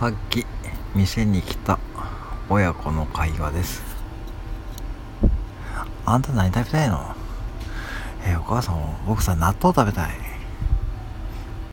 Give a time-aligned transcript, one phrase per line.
[0.00, 0.46] さっき
[0.94, 1.78] 店に来た
[2.48, 3.82] 親子の会話です。
[6.06, 7.14] あんた何食べたいの？
[8.24, 10.29] えーお母さん僕さ納豆食べたい。